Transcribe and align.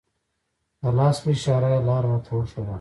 د 0.81 0.83
لاس 0.97 1.15
په 1.23 1.29
اشاره 1.35 1.69
یې 1.73 1.79
لاره 1.87 2.07
راته 2.11 2.31
وښودله. 2.35 2.69